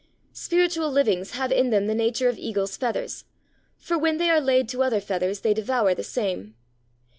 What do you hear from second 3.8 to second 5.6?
when they are laid to other feathers they